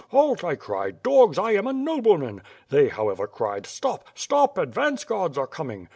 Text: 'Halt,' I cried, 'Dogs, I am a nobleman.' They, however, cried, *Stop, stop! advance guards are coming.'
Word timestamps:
'Halt,' 0.09 0.43
I 0.43 0.55
cried, 0.55 1.03
'Dogs, 1.03 1.37
I 1.37 1.51
am 1.51 1.67
a 1.67 1.73
nobleman.' 1.73 2.41
They, 2.69 2.87
however, 2.87 3.27
cried, 3.27 3.67
*Stop, 3.67 4.03
stop! 4.15 4.57
advance 4.57 5.03
guards 5.03 5.37
are 5.37 5.45
coming.' 5.45 5.89